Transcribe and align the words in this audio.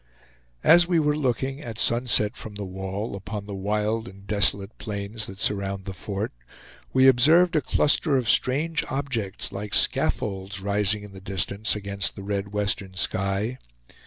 As 0.63 0.87
we 0.87 0.99
were 0.99 1.15
looking, 1.15 1.61
at 1.61 1.77
sunset, 1.77 2.35
from 2.35 2.55
the 2.55 2.65
wall, 2.65 3.15
upon 3.15 3.45
the 3.45 3.53
wild 3.53 4.07
and 4.07 4.25
desolate 4.25 4.75
plains 4.79 5.27
that 5.27 5.37
surround 5.37 5.85
the 5.85 5.93
fort, 5.93 6.33
we 6.91 7.07
observed 7.07 7.55
a 7.55 7.61
cluster 7.61 8.17
of 8.17 8.27
strange 8.27 8.83
objects 8.89 9.51
like 9.51 9.75
scaffolds 9.75 10.59
rising 10.59 11.03
in 11.03 11.11
the 11.11 11.21
distance 11.21 11.75
against 11.75 12.15
the 12.15 12.23
red 12.23 12.51
western 12.51 12.95
sky. 12.95 13.59